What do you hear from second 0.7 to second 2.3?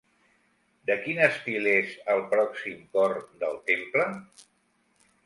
De quin estil és el